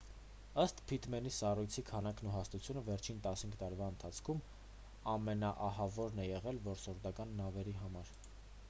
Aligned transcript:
ըստ 0.61 0.79
փիթմենի 0.91 1.31
սառույցի 1.39 1.83
քանակն 1.89 2.29
ու 2.29 2.33
հաստությունը 2.35 2.83
վերջին 2.87 3.19
15 3.27 3.59
տարվա 3.61 3.91
ընթացքում 3.95 4.41
ամենաահավորն 5.15 6.25
է 6.27 6.29
եղել 6.33 6.65
որսորդական 6.71 7.39
նավերի 7.45 7.79
համար 7.85 8.17